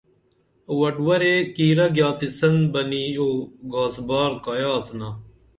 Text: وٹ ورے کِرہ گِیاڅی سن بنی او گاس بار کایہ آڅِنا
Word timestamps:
وٹ 0.79 0.95
ورے 1.07 1.35
کِرہ 1.55 1.87
گِیاڅی 1.95 2.27
سن 2.37 2.55
بنی 2.71 3.03
او 3.19 3.27
گاس 3.71 3.95
بار 4.07 4.31
کایہ 4.43 4.69
آڅِنا 4.77 5.09